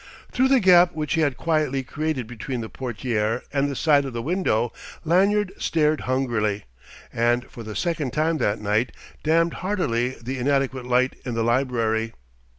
Through 0.31 0.47
the 0.47 0.59
gap 0.59 0.93
which 0.93 1.13
he 1.13 1.21
had 1.21 1.37
quietly 1.37 1.83
created 1.83 2.25
between 2.25 2.61
the 2.61 2.71
portière 2.71 3.43
and 3.53 3.69
the 3.69 3.75
side 3.75 4.03
of 4.03 4.13
the 4.13 4.21
window, 4.23 4.73
Lanyard 5.05 5.53
stared 5.59 6.01
hungrily, 6.09 6.65
and 7.13 7.45
for 7.51 7.61
the 7.61 7.75
second 7.75 8.11
time 8.11 8.39
that 8.39 8.59
night 8.59 8.91
damned 9.21 9.53
heartily 9.61 10.15
the 10.19 10.39
inadequate 10.39 10.87
light 10.87 11.17
in 11.23 11.35
the 11.35 11.43
library. 11.43 12.15